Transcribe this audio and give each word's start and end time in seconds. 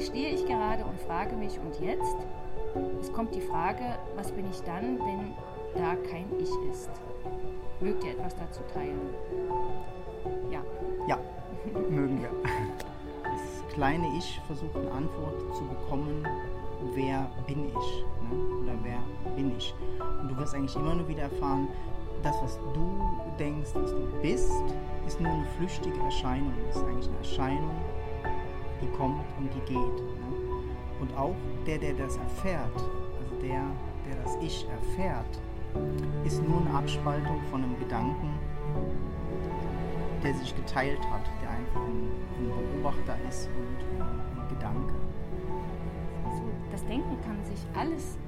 stehe 0.00 0.30
ich 0.30 0.46
gerade 0.46 0.84
und 0.84 0.98
frage 1.00 1.36
mich, 1.36 1.58
und 1.58 1.80
jetzt? 1.80 2.16
Es 3.00 3.12
kommt 3.12 3.34
die 3.34 3.40
Frage, 3.40 3.98
was 4.16 4.30
bin 4.32 4.48
ich 4.50 4.60
dann, 4.62 4.98
wenn 4.98 5.34
da 5.74 5.94
kein 6.10 6.26
Ich 6.38 6.50
ist? 6.70 6.90
Mögt 7.80 8.04
ihr 8.04 8.12
etwas 8.12 8.34
dazu 8.36 8.60
teilen? 8.72 9.14
Ja. 10.50 10.60
Ja, 11.06 11.18
mögen 11.90 12.20
wir. 12.20 12.30
Das 13.22 13.74
kleine 13.74 14.06
Ich 14.16 14.40
versucht 14.46 14.76
eine 14.76 14.90
Antwort 14.90 15.54
zu 15.54 15.64
bekommen, 15.64 16.26
wer 16.94 17.30
bin 17.46 17.66
ich? 17.66 18.04
Ne? 18.28 18.62
Oder 18.62 18.74
wer 18.82 19.34
bin 19.34 19.56
ich? 19.56 19.74
Und 20.20 20.30
du 20.30 20.36
wirst 20.36 20.54
eigentlich 20.54 20.76
immer 20.76 20.94
nur 20.94 21.08
wieder 21.08 21.22
erfahren, 21.22 21.68
das, 22.22 22.36
was 22.42 22.58
du 22.74 23.00
denkst, 23.38 23.70
was 23.74 23.92
du 23.92 24.06
bist, 24.20 24.52
ist 25.06 25.20
nur 25.20 25.30
eine 25.30 25.44
flüchtige 25.56 25.98
Erscheinung. 26.00 26.52
Es 26.68 26.76
ist 26.76 26.84
eigentlich 26.84 27.08
eine 27.08 27.18
Erscheinung, 27.18 27.70
die 28.80 28.88
kommt 28.96 29.24
und 29.38 29.52
die 29.54 29.60
geht. 29.60 29.76
Ne? 29.76 30.28
Und 31.00 31.16
auch 31.16 31.34
der, 31.66 31.78
der 31.78 31.94
das 31.94 32.16
erfährt, 32.16 32.74
also 32.74 33.34
der, 33.40 33.62
der 34.06 34.22
das 34.22 34.36
Ich 34.40 34.66
erfährt, 34.68 35.40
ist 36.24 36.42
nur 36.42 36.60
eine 36.60 36.78
Abspaltung 36.78 37.40
von 37.50 37.62
einem 37.62 37.78
Gedanken, 37.78 38.38
der 40.22 40.34
sich 40.34 40.54
geteilt 40.56 41.00
hat, 41.10 41.22
der 41.42 41.50
einfach 41.50 41.80
ein, 41.80 42.10
ein 42.38 42.72
Beobachter 42.72 43.16
ist 43.28 43.48
und 43.48 44.02
ein 44.02 44.48
Gedanke. 44.48 44.94
Also 46.24 46.42
das 46.72 46.84
Denken 46.86 47.16
kann 47.24 47.44
sich 47.44 47.60
alles 47.74 48.18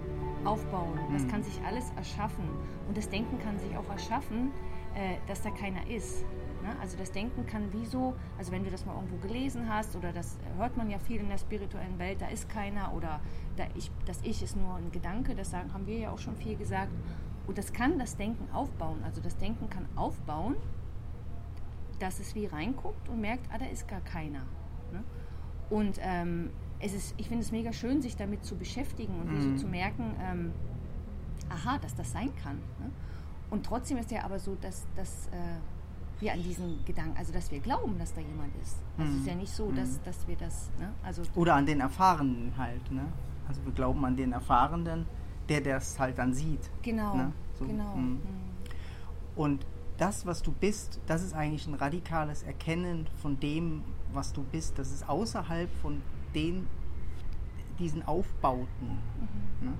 aufbauen, 0.44 0.98
das 1.12 1.22
hm. 1.22 1.30
kann 1.30 1.42
sich 1.42 1.60
alles 1.66 1.92
erschaffen. 1.96 2.44
Und 2.88 2.96
das 2.96 3.08
Denken 3.08 3.38
kann 3.40 3.58
sich 3.58 3.76
auch 3.76 3.88
erschaffen, 3.90 4.52
äh, 4.94 5.16
dass 5.26 5.42
da 5.42 5.50
keiner 5.50 5.86
ist. 5.88 6.24
Ne? 6.62 6.76
Also 6.80 6.96
das 6.96 7.12
Denken 7.12 7.46
kann 7.46 7.72
wie 7.72 7.84
so, 7.86 8.14
also 8.38 8.52
wenn 8.52 8.64
du 8.64 8.70
das 8.70 8.84
mal 8.84 8.94
irgendwo 8.94 9.16
gelesen 9.16 9.68
hast 9.68 9.96
oder 9.96 10.12
das 10.12 10.38
hört 10.56 10.76
man 10.76 10.90
ja 10.90 10.98
viel 10.98 11.20
in 11.20 11.28
der 11.28 11.38
spirituellen 11.38 11.98
Welt, 11.98 12.20
da 12.20 12.28
ist 12.28 12.48
keiner 12.48 12.92
oder 12.94 13.20
da 13.56 13.64
ich, 13.74 13.90
das 14.06 14.20
Ich 14.22 14.42
ist 14.42 14.56
nur 14.56 14.74
ein 14.74 14.90
Gedanke, 14.92 15.34
das 15.34 15.50
sagen, 15.50 15.72
haben 15.72 15.86
wir 15.86 15.98
ja 15.98 16.10
auch 16.10 16.18
schon 16.18 16.36
viel 16.36 16.56
gesagt. 16.56 16.92
Und 17.46 17.58
das 17.58 17.72
kann 17.72 17.98
das 17.98 18.16
Denken 18.16 18.50
aufbauen. 18.52 19.02
Also 19.04 19.20
das 19.20 19.36
Denken 19.36 19.68
kann 19.70 19.86
aufbauen, 19.96 20.56
dass 21.98 22.20
es 22.20 22.34
wie 22.34 22.46
reinguckt 22.46 23.08
und 23.08 23.20
merkt, 23.20 23.46
ah, 23.52 23.58
da 23.58 23.66
ist 23.66 23.88
gar 23.88 24.00
keiner. 24.00 24.42
Ne? 24.92 25.02
Und 25.68 25.98
ähm, 26.00 26.50
es 26.78 26.94
ist, 26.94 27.14
ich 27.16 27.28
finde 27.28 27.42
es 27.44 27.52
mega 27.52 27.72
schön, 27.72 28.02
sich 28.02 28.16
damit 28.16 28.44
zu 28.44 28.56
beschäftigen 28.56 29.14
und 29.20 29.32
mhm. 29.32 29.56
so 29.56 29.62
zu 29.64 29.68
merken, 29.68 30.14
ähm, 30.20 30.52
aha, 31.48 31.78
dass 31.78 31.94
das 31.94 32.12
sein 32.12 32.34
kann. 32.42 32.56
Ne? 32.78 32.90
Und 33.50 33.66
trotzdem 33.66 33.98
ist 33.98 34.10
ja 34.10 34.24
aber 34.24 34.38
so, 34.38 34.56
dass, 34.60 34.86
dass 34.94 35.26
äh, 35.28 35.58
wir 36.20 36.32
an 36.32 36.42
diesen 36.42 36.84
Gedanken, 36.84 37.16
also 37.16 37.32
dass 37.32 37.50
wir 37.50 37.60
glauben, 37.60 37.98
dass 37.98 38.12
da 38.12 38.20
jemand 38.20 38.54
ist. 38.62 38.76
Also 38.98 39.10
mhm. 39.10 39.16
es 39.16 39.22
ist 39.22 39.26
ja 39.28 39.34
nicht 39.34 39.52
so, 39.52 39.70
dass, 39.72 39.88
mhm. 39.88 40.04
dass 40.04 40.28
wir 40.28 40.36
das, 40.36 40.70
ne? 40.78 40.92
also 41.02 41.22
Oder 41.34 41.54
an 41.54 41.66
den 41.66 41.80
Erfahrenen 41.80 42.52
halt, 42.56 42.90
ne? 42.90 43.04
Also 43.48 43.64
wir 43.64 43.72
glauben 43.72 44.04
an 44.04 44.16
den 44.16 44.32
Erfahrenen, 44.32 45.06
der 45.48 45.60
das 45.60 45.98
halt 45.98 46.18
dann 46.18 46.32
sieht. 46.32 46.70
Genau, 46.82 47.16
ne? 47.16 47.32
so, 47.58 47.64
genau. 47.64 47.96
Mhm. 47.96 48.12
mhm. 48.12 48.20
Und 49.36 49.66
das, 49.98 50.24
was 50.24 50.42
du 50.42 50.52
bist, 50.52 51.00
das 51.06 51.22
ist 51.22 51.34
eigentlich 51.34 51.66
ein 51.66 51.74
radikales 51.74 52.42
Erkennen 52.42 53.06
von 53.20 53.38
dem, 53.38 53.82
was 54.12 54.32
du 54.32 54.42
bist. 54.42 54.78
Das 54.78 54.90
ist 54.90 55.08
außerhalb 55.08 55.68
von 55.82 56.00
den, 56.34 56.66
diesen 57.78 58.02
Aufbauten. 58.06 58.98
Mhm. 59.60 59.68
Ne? 59.68 59.72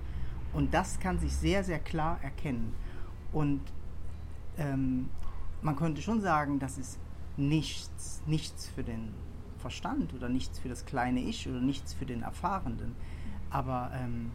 Und 0.52 0.74
das 0.74 0.98
kann 1.00 1.18
sich 1.18 1.32
sehr, 1.32 1.64
sehr 1.64 1.78
klar 1.78 2.18
erkennen. 2.22 2.74
Und 3.32 3.60
ähm, 4.58 5.08
man 5.62 5.76
könnte 5.76 6.02
schon 6.02 6.20
sagen, 6.20 6.58
das 6.58 6.78
ist 6.78 6.98
nichts, 7.36 8.22
nichts 8.26 8.68
für 8.68 8.82
den 8.82 9.14
Verstand 9.58 10.14
oder 10.14 10.28
nichts 10.28 10.58
für 10.58 10.68
das 10.68 10.86
kleine 10.86 11.20
Ich 11.20 11.48
oder 11.48 11.60
nichts 11.60 11.92
für 11.92 12.06
den 12.06 12.22
Erfahrenen. 12.22 12.94
Aber 13.50 13.90
ähm, 13.94 14.30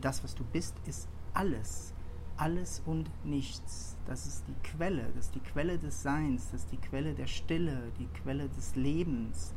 das, 0.00 0.22
was 0.22 0.34
du 0.34 0.44
bist, 0.44 0.74
ist 0.86 1.08
alles. 1.34 1.94
Alles 2.36 2.82
und 2.86 3.10
nichts. 3.24 3.96
Das 4.06 4.26
ist 4.26 4.44
die 4.48 4.54
Quelle, 4.62 5.04
das 5.14 5.26
ist 5.26 5.34
die 5.34 5.40
Quelle 5.40 5.78
des 5.78 6.02
Seins, 6.02 6.50
das 6.50 6.62
ist 6.62 6.72
die 6.72 6.78
Quelle 6.78 7.14
der 7.14 7.26
Stille, 7.26 7.92
die 7.98 8.06
Quelle 8.06 8.48
des 8.48 8.76
Lebens, 8.76 9.54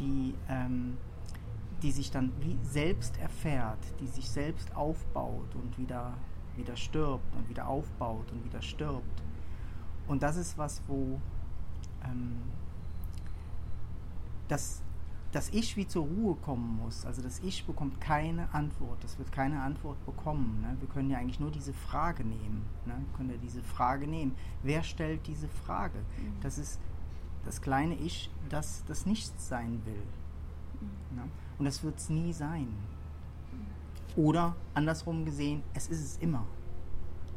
die, 0.00 0.34
ähm, 0.48 0.96
die 1.82 1.92
sich 1.92 2.10
dann 2.10 2.32
wie 2.40 2.58
selbst 2.62 3.16
erfährt, 3.18 3.78
die 4.00 4.06
sich 4.06 4.28
selbst 4.28 4.74
aufbaut 4.74 5.54
und 5.54 5.78
wieder, 5.78 6.14
wieder 6.56 6.76
stirbt 6.76 7.34
und 7.36 7.48
wieder 7.48 7.68
aufbaut 7.68 8.30
und 8.32 8.44
wieder 8.44 8.60
stirbt. 8.60 9.22
Und 10.08 10.22
das 10.22 10.36
ist 10.36 10.56
was, 10.56 10.82
wo 10.86 11.20
ähm, 12.04 12.42
das, 14.48 14.82
das 15.32 15.50
Ich 15.50 15.76
wie 15.76 15.86
zur 15.86 16.06
Ruhe 16.06 16.36
kommen 16.36 16.78
muss. 16.82 17.04
Also 17.04 17.22
das 17.22 17.40
Ich 17.40 17.66
bekommt 17.66 18.00
keine 18.00 18.52
Antwort. 18.54 19.02
Das 19.02 19.18
wird 19.18 19.32
keine 19.32 19.60
Antwort 19.62 20.04
bekommen. 20.06 20.60
Ne? 20.62 20.76
Wir 20.80 20.88
können 20.88 21.10
ja 21.10 21.18
eigentlich 21.18 21.40
nur 21.40 21.50
diese 21.50 21.72
Frage 21.72 22.24
nehmen. 22.24 22.64
Ne? 22.84 22.94
Wir 22.94 23.16
können 23.16 23.30
ja 23.30 23.36
diese 23.36 23.62
Frage 23.62 24.06
nehmen. 24.06 24.34
Wer 24.62 24.82
stellt 24.82 25.26
diese 25.26 25.48
Frage? 25.48 25.98
Mhm. 25.98 26.40
Das 26.42 26.58
ist 26.58 26.80
das 27.44 27.60
kleine 27.60 27.94
Ich, 27.96 28.30
das 28.48 28.84
das 28.86 29.06
Nichts 29.06 29.48
sein 29.48 29.80
will. 29.84 30.02
Mhm. 30.80 31.16
Ne? 31.16 31.22
Und 31.58 31.64
das 31.64 31.82
wird 31.82 31.98
es 31.98 32.08
nie 32.08 32.32
sein. 32.32 32.68
Oder 34.16 34.56
andersrum 34.72 35.26
gesehen, 35.26 35.62
es 35.74 35.88
ist 35.88 36.02
es 36.02 36.16
immer. 36.18 36.40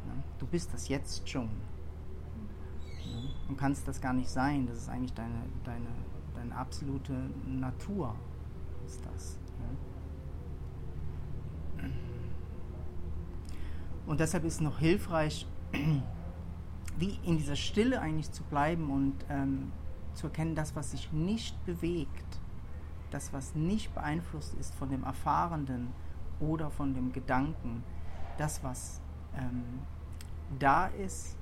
Ne? 0.06 0.22
Du 0.38 0.46
bist 0.46 0.72
das 0.72 0.88
jetzt 0.88 1.28
schon. 1.28 1.50
Du 3.50 3.56
kannst 3.56 3.88
das 3.88 4.00
gar 4.00 4.12
nicht 4.12 4.30
sein. 4.30 4.68
Das 4.68 4.78
ist 4.78 4.88
eigentlich 4.88 5.12
deine, 5.12 5.42
deine, 5.64 5.88
deine 6.36 6.54
absolute 6.54 7.12
Natur. 7.44 8.14
Ist 8.86 9.04
das. 9.04 9.38
Und 14.06 14.20
deshalb 14.20 14.44
ist 14.44 14.54
es 14.54 14.60
noch 14.60 14.78
hilfreich, 14.78 15.46
wie 16.98 17.18
in 17.24 17.38
dieser 17.38 17.56
Stille 17.56 18.00
eigentlich 18.00 18.30
zu 18.30 18.44
bleiben 18.44 18.90
und 18.90 19.14
ähm, 19.28 19.72
zu 20.14 20.28
erkennen, 20.28 20.54
das, 20.54 20.76
was 20.76 20.92
sich 20.92 21.12
nicht 21.12 21.64
bewegt, 21.66 22.40
das, 23.10 23.32
was 23.32 23.54
nicht 23.54 23.94
beeinflusst 23.94 24.54
ist 24.54 24.74
von 24.74 24.90
dem 24.90 25.04
Erfahrenden 25.04 25.88
oder 26.38 26.70
von 26.70 26.94
dem 26.94 27.12
Gedanken, 27.12 27.82
das, 28.38 28.62
was 28.62 29.00
ähm, 29.36 29.80
da 30.58 30.86
ist, 30.86 31.36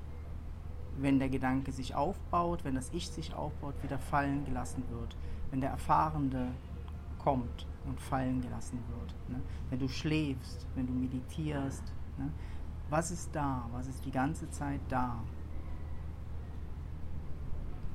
wenn 1.01 1.19
der 1.19 1.29
Gedanke 1.29 1.71
sich 1.71 1.95
aufbaut, 1.95 2.63
wenn 2.63 2.75
das 2.75 2.89
Ich 2.93 3.09
sich 3.09 3.33
aufbaut, 3.33 3.75
wieder 3.83 3.99
fallen 3.99 4.45
gelassen 4.45 4.83
wird. 4.89 5.15
Wenn 5.51 5.61
der 5.61 5.71
Erfahrende 5.71 6.49
kommt 7.17 7.67
und 7.85 7.99
fallen 7.99 8.41
gelassen 8.41 8.79
wird. 8.89 9.15
Ne? 9.29 9.41
Wenn 9.69 9.79
du 9.79 9.87
schläfst, 9.87 10.65
wenn 10.75 10.87
du 10.87 10.93
meditierst. 10.93 11.83
Ne? 12.17 12.31
Was 12.89 13.11
ist 13.11 13.29
da? 13.33 13.67
Was 13.71 13.87
ist 13.87 14.05
die 14.05 14.11
ganze 14.11 14.49
Zeit 14.49 14.81
da? 14.89 15.21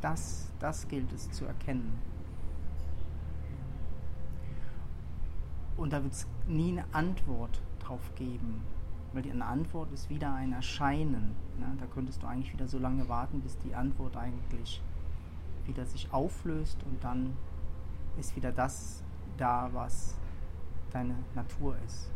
Das, 0.00 0.52
das 0.58 0.86
gilt 0.86 1.12
es 1.12 1.30
zu 1.30 1.46
erkennen. 1.46 1.98
Und 5.76 5.92
da 5.92 6.02
wird 6.02 6.12
es 6.12 6.26
nie 6.46 6.72
eine 6.72 6.84
Antwort 6.92 7.60
drauf 7.80 8.14
geben. 8.14 8.62
Weil 9.14 9.22
die 9.22 9.30
Antwort 9.30 9.92
ist 9.92 10.10
wieder 10.10 10.34
ein 10.34 10.52
Erscheinen. 10.52 11.36
Ne? 11.58 11.76
Da 11.78 11.86
könntest 11.86 12.22
du 12.22 12.26
eigentlich 12.26 12.52
wieder 12.52 12.66
so 12.66 12.78
lange 12.78 13.08
warten, 13.08 13.40
bis 13.40 13.56
die 13.58 13.74
Antwort 13.74 14.16
eigentlich 14.16 14.82
wieder 15.64 15.86
sich 15.86 16.12
auflöst 16.12 16.82
und 16.84 17.02
dann 17.02 17.36
ist 18.18 18.34
wieder 18.34 18.50
das 18.50 19.02
da, 19.36 19.70
was 19.72 20.16
deine 20.90 21.14
Natur 21.34 21.76
ist. 21.86 22.10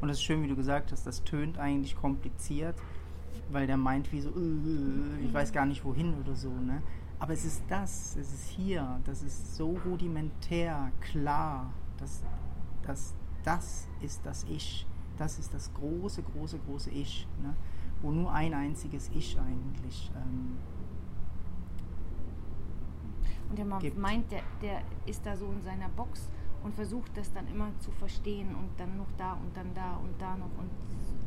Und 0.00 0.10
es 0.10 0.18
ist 0.18 0.22
schön, 0.22 0.42
wie 0.44 0.48
du 0.48 0.54
gesagt 0.54 0.92
hast, 0.92 1.06
das 1.06 1.24
tönt 1.24 1.58
eigentlich 1.58 1.96
kompliziert, 1.96 2.76
weil 3.50 3.66
der 3.66 3.76
meint 3.76 4.12
wie 4.12 4.20
so, 4.20 4.30
äh, 4.30 5.24
ich 5.24 5.32
weiß 5.32 5.52
gar 5.52 5.66
nicht 5.66 5.84
wohin 5.84 6.14
oder 6.20 6.34
so. 6.34 6.50
Ne? 6.50 6.82
Aber 7.18 7.32
es 7.32 7.44
ist 7.44 7.62
das, 7.68 8.16
es 8.16 8.32
ist 8.32 8.48
hier, 8.48 9.00
das 9.04 9.22
ist 9.22 9.56
so 9.56 9.78
rudimentär, 9.84 10.92
klar, 11.00 11.72
dass, 11.98 12.22
dass 12.82 13.14
das 13.42 13.88
ist 14.00 14.24
das 14.24 14.44
Ich, 14.44 14.86
das 15.16 15.38
ist 15.38 15.54
das 15.54 15.72
große, 15.74 16.22
große, 16.22 16.58
große 16.58 16.90
Ich, 16.90 17.26
ne? 17.42 17.54
wo 18.02 18.10
nur 18.10 18.32
ein 18.32 18.52
einziges 18.52 19.10
Ich 19.14 19.38
eigentlich. 19.38 20.10
Ähm, 20.14 20.58
und 23.48 23.58
der 23.58 23.78
gibt. 23.78 23.96
meint, 23.96 24.30
der, 24.30 24.42
der 24.60 24.82
ist 25.06 25.24
da 25.24 25.36
so 25.36 25.46
in 25.52 25.62
seiner 25.62 25.88
Box 25.90 26.28
und 26.66 26.74
versucht 26.74 27.16
das 27.16 27.32
dann 27.32 27.46
immer 27.48 27.70
zu 27.78 27.90
verstehen 27.92 28.48
und 28.48 28.68
dann 28.76 28.96
noch 28.96 29.10
da 29.16 29.34
und 29.34 29.56
dann 29.56 29.72
da 29.72 29.96
und 29.96 30.20
da 30.20 30.36
noch 30.36 30.50
und 30.58 30.70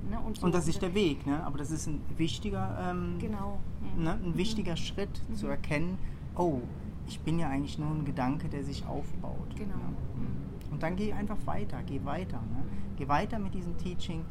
Ne? 0.09 0.17
Und, 0.17 0.37
so 0.37 0.45
und, 0.45 0.55
das 0.55 0.67
ist 0.67 0.81
der 0.81 0.93
Weg, 0.95 1.27
ne? 1.27 1.43
aber 1.43 1.57
das 1.57 1.71
ist 1.71 1.85
ein 1.85 2.01
wichtiger, 2.15 2.89
ähm, 2.89 3.17
genau. 3.19 3.59
mhm. 3.95 4.03
ne? 4.03 4.13
ein 4.13 4.37
wichtiger 4.37 4.71
mhm. 4.71 4.77
Schritt 4.77 5.21
mhm. 5.27 5.35
zu 5.35 5.47
erkennen, 5.47 5.99
oh, 6.35 6.61
ich 7.05 7.19
bin 7.19 7.37
ja 7.37 7.49
eigentlich 7.49 7.77
nur 7.77 7.89
ein 7.89 8.05
Gedanke, 8.05 8.47
der 8.47 8.63
sich 8.63 8.85
aufbaut. 8.85 9.55
Genau. 9.55 9.75
Ne? 9.75 10.71
Und 10.71 10.81
dann 10.81 10.95
geh 10.95 11.11
einfach 11.11 11.37
weiter, 11.45 11.83
geh 11.83 12.03
weiter. 12.05 12.37
Ne? 12.37 12.63
Geh 12.97 13.07
weiter 13.09 13.39
mit 13.39 13.53
diesem 13.53 13.77
Teaching 13.77 14.23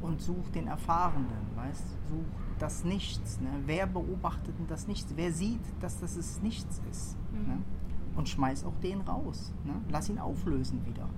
und 0.00 0.20
such 0.20 0.50
den 0.52 0.66
Erfahrenen, 0.66 1.28
weißt 1.54 1.84
Such 2.08 2.58
das 2.58 2.84
Nichts. 2.84 3.40
Ne? 3.40 3.50
Wer 3.64 3.86
beobachtet 3.86 4.58
denn 4.58 4.66
das 4.66 4.88
Nichts? 4.88 5.12
Wer 5.14 5.32
sieht, 5.32 5.62
dass 5.80 6.00
das 6.00 6.16
es 6.16 6.42
Nichts 6.42 6.82
ist? 6.90 7.16
Mhm. 7.32 7.48
Ne? 7.48 7.58
Und 8.16 8.28
schmeiß 8.28 8.64
auch 8.64 8.76
den 8.82 9.00
raus. 9.02 9.52
Ne? 9.64 9.72
Lass 9.90 10.08
ihn 10.08 10.18
auflösen 10.18 10.84
wieder. 10.86 11.08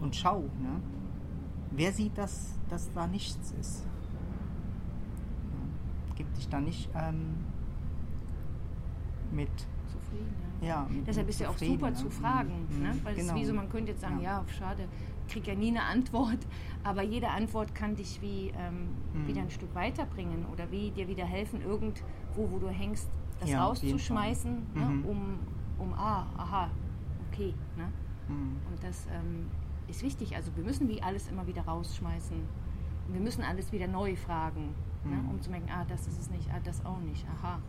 Und 0.00 0.14
schau, 0.14 0.40
ne? 0.60 0.80
wer 1.72 1.92
sieht, 1.92 2.16
dass, 2.16 2.58
dass 2.68 2.90
da 2.92 3.06
nichts 3.06 3.52
ist? 3.60 3.86
Gib 6.14 6.32
dich 6.34 6.48
da 6.48 6.60
nicht 6.60 6.88
ähm, 6.94 7.34
mit 9.32 9.50
Zufrieden, 9.88 10.34
ja. 10.62 10.66
ja, 10.68 10.86
mit- 10.90 11.06
Deshalb 11.06 11.28
ist 11.28 11.40
ja 11.40 11.48
auch 11.50 11.58
super 11.58 11.90
ne? 11.90 11.94
zu 11.96 12.06
Mhm. 12.06 12.10
fragen, 12.10 12.66
Mhm. 12.70 12.82
ne? 12.82 12.94
weil 13.04 13.12
es 13.14 13.20
Genau. 13.20 13.34
ist 13.34 13.40
wie 13.40 13.44
so, 13.44 13.52
man 13.54 13.68
könnte 13.68 13.92
jetzt 13.92 14.00
sagen, 14.00 14.20
ja, 14.20 14.40
Ja. 14.40 14.44
schade, 14.48 14.88
krieg 15.28 15.46
ja 15.46 15.54
nie 15.54 15.68
eine 15.70 15.82
Antwort, 15.82 16.38
aber 16.84 17.02
jede 17.02 17.28
Antwort 17.28 17.74
kann 17.74 17.96
dich 17.96 18.22
wie 18.22 18.52
ähm, 18.56 18.88
Mhm. 19.12 19.26
wieder 19.28 19.42
ein 19.42 19.50
Stück 19.50 19.74
weiterbringen 19.74 20.46
oder 20.52 20.70
wie 20.70 20.90
dir 20.90 21.08
wieder 21.08 21.24
helfen, 21.26 21.60
irgendwo, 21.60 22.00
wo 22.50 22.58
du 22.58 22.68
hängst, 22.68 23.10
das 23.40 23.50
Ja, 23.50 23.64
rauszuschmeißen, 23.66 24.52
ne? 24.74 24.80
Mhm. 24.86 25.04
um, 25.04 25.38
um, 25.78 25.92
ah, 25.94 26.26
aha, 26.36 26.70
okay. 27.30 27.54
Ne? 27.76 27.92
Mhm. 28.28 28.56
Und 28.70 28.82
das 28.82 29.06
ähm, 29.06 29.46
ist 29.88 30.02
wichtig, 30.02 30.34
also 30.34 30.54
wir 30.56 30.64
müssen 30.64 30.88
wie 30.88 31.02
alles 31.02 31.28
immer 31.28 31.46
wieder 31.46 31.62
rausschmeißen. 31.62 32.36
Wir 33.08 33.20
müssen 33.20 33.42
alles 33.42 33.70
wieder 33.72 33.86
neu 33.86 34.16
fragen, 34.16 34.74
ne? 35.04 35.16
Mhm. 35.16 35.30
um 35.30 35.40
zu 35.40 35.50
merken, 35.50 35.70
ah, 35.70 35.84
das 35.84 36.06
ist 36.06 36.18
es 36.18 36.30
nicht, 36.30 36.50
ah, 36.52 36.60
das 36.64 36.84
auch 36.84 36.98
nicht, 36.98 37.24
aha. 37.28 37.60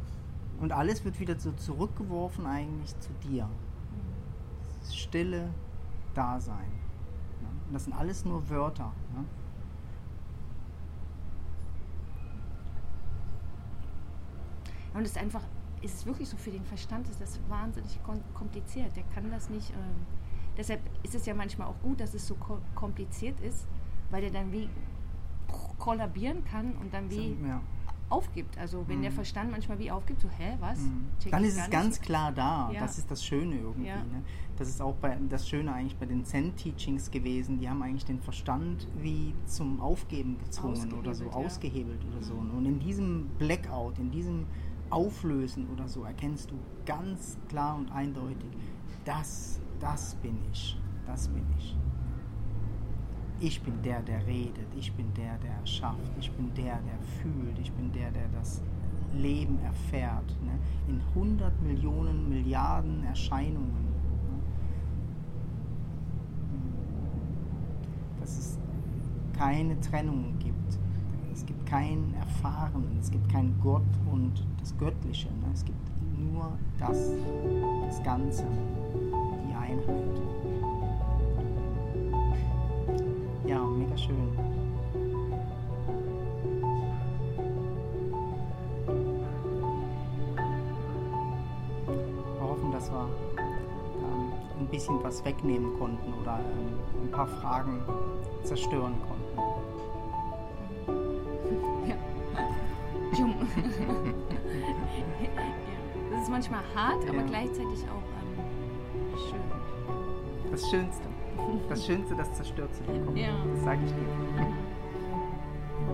Und 0.59 0.71
alles 0.71 1.05
wird 1.05 1.19
wieder 1.19 1.37
so 1.39 1.51
zurückgeworfen 1.51 2.47
eigentlich 2.47 2.99
zu 2.99 3.11
dir. 3.29 3.47
Das 4.79 4.95
stille 4.95 5.53
Dasein. 6.15 6.71
Ja. 7.41 7.49
Und 7.67 7.73
das 7.73 7.83
sind 7.83 7.93
alles 7.93 8.25
nur 8.25 8.49
Wörter. 8.49 8.91
Ja. 9.13 9.23
Und 14.95 15.03
es 15.03 15.11
ist 15.11 15.17
einfach, 15.19 15.43
ist 15.81 16.05
wirklich 16.05 16.27
so 16.29 16.37
für 16.37 16.51
den 16.51 16.63
Verstand, 16.65 17.07
ist 17.09 17.21
das 17.21 17.39
wahnsinnig 17.49 17.99
kom- 18.05 18.21
kompliziert. 18.33 18.95
Der 18.95 19.03
kann 19.13 19.29
das 19.31 19.49
nicht. 19.49 19.71
Ähm, 19.71 20.05
deshalb 20.57 20.81
ist 21.03 21.15
es 21.15 21.25
ja 21.25 21.33
manchmal 21.33 21.67
auch 21.67 21.79
gut, 21.81 21.99
dass 21.99 22.13
es 22.13 22.25
so 22.27 22.35
ko 22.35 22.59
kompliziert 22.75 23.39
ist, 23.41 23.67
weil 24.09 24.21
der 24.21 24.31
dann 24.31 24.51
wie 24.51 24.69
kollabieren 25.79 26.43
kann 26.43 26.73
und 26.81 26.93
dann 26.93 27.09
wie 27.09 27.35
Ja. 27.47 27.61
aufgibt. 28.09 28.57
Also 28.57 28.85
wenn 28.87 29.01
der 29.01 29.11
Mhm. 29.11 29.15
Verstand 29.15 29.51
manchmal 29.51 29.79
wie 29.79 29.91
aufgibt, 29.91 30.21
so, 30.21 30.29
hä, 30.29 30.55
was? 30.59 30.79
Mhm. 30.79 31.07
Dann 31.29 31.43
ist 31.43 31.57
es 31.57 31.69
ganz 31.69 31.99
klar 32.01 32.31
da. 32.31 32.71
Ja. 32.71 32.79
Das 32.81 32.97
ist 32.97 33.09
das 33.11 33.23
Schöne 33.23 33.55
irgendwie. 33.59 33.87
Ja. 33.87 33.97
Ne? 33.97 34.23
Das 34.57 34.67
ist 34.69 34.81
auch 34.81 34.95
bei, 34.95 35.17
das 35.29 35.47
Schöne 35.47 35.71
eigentlich 35.73 35.97
bei 35.97 36.05
den 36.05 36.25
Zen-Teachings 36.25 37.11
gewesen. 37.11 37.59
Die 37.59 37.69
haben 37.69 37.81
eigentlich 37.83 38.05
den 38.05 38.19
Verstand 38.19 38.87
wie 38.97 39.33
zum 39.45 39.79
Aufgeben 39.81 40.37
gezwungen 40.39 40.93
oder 40.93 41.13
so, 41.13 41.29
ausgehebelt 41.29 41.99
oder 42.11 42.21
so. 42.23 42.33
Mhm. 42.33 42.57
Und 42.57 42.65
in 42.65 42.79
diesem 42.79 43.27
Blackout, 43.37 43.99
in 43.99 44.09
diesem 44.09 44.45
Auflösen 44.89 45.67
oder 45.73 45.87
so, 45.87 46.03
erkennst 46.03 46.51
du 46.51 46.55
ganz 46.85 47.37
klar 47.49 47.75
und 47.77 47.91
eindeutig, 47.91 48.49
das, 49.05 49.59
das 49.79 50.15
bin 50.15 50.37
ich. 50.51 50.77
Das 51.05 51.27
bin 51.29 51.45
ich. 51.57 51.75
Ich 53.39 53.61
bin 53.61 53.81
der, 53.83 54.01
der 54.01 54.25
redet. 54.25 54.67
Ich 54.75 54.91
bin 54.93 55.13
der, 55.13 55.37
der 55.37 55.51
erschafft. 55.61 56.11
Ich 56.19 56.31
bin 56.31 56.53
der, 56.55 56.79
der 56.81 56.99
fühlt. 57.21 57.57
Ich 57.59 57.71
bin 57.71 57.91
der, 57.93 58.11
der 58.11 58.27
das 58.29 58.61
Leben 59.13 59.59
erfährt. 59.59 60.35
Ne? 60.43 60.57
In 60.87 61.01
100 61.15 61.61
Millionen, 61.61 62.27
Milliarden 62.27 63.03
Erscheinungen. 63.03 63.85
Ne? 63.85 64.39
Dass 68.19 68.37
es 68.37 68.57
keine 69.37 69.79
Trennung 69.79 70.37
gibt. 70.39 70.56
Es 71.37 71.45
gibt 71.45 71.67
kein 71.67 72.15
Erfahren. 72.15 72.97
Es 72.99 73.11
gibt 73.11 73.31
kein 73.31 73.53
Gott 73.61 73.83
und 74.11 74.33
das 74.59 74.75
Göttliche. 74.79 75.27
Ne? 75.27 75.45
Es 75.53 75.63
gibt 75.63 75.77
nur 76.17 76.51
das, 76.79 77.11
das 77.85 78.03
Ganze, 78.03 78.43
die 79.47 79.53
Einheit. 79.53 80.21
Ja, 83.45 83.63
mega 83.63 83.95
schön. 83.95 84.15
Wir 92.33 92.41
hoffen, 92.41 92.71
dass 92.71 92.91
wir 92.91 93.07
ähm, 93.37 94.33
ein 94.59 94.67
bisschen 94.71 95.03
was 95.03 95.23
wegnehmen 95.23 95.77
konnten 95.77 96.13
oder 96.19 96.39
ähm, 96.39 97.05
ein 97.05 97.11
paar 97.11 97.27
Fragen 97.27 97.79
zerstören 98.43 98.95
konnten. 99.07 99.56
Das 106.11 106.21
ist 106.23 106.29
manchmal 106.31 106.61
hart, 106.75 107.03
aber 107.07 107.17
Ja. 107.19 107.23
gleichzeitig 107.23 107.85
auch 107.89 108.03
ähm, 108.19 109.17
schön. 109.29 110.51
Das 110.51 110.69
Schönste. 110.69 111.03
Das 111.69 111.85
Schönste, 111.85 112.15
das 112.15 112.33
zerstört 112.33 112.73
zu 112.73 112.83
bekommen. 112.83 113.15
Ja. 113.17 113.29
Das 113.53 113.63
sage 113.63 113.79
ich 113.85 113.91
dir. 113.91 114.07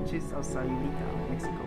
Tschüss 0.05 0.33
aus 0.33 0.51
Sayulita, 0.53 1.05
Mexiko. 1.29 1.65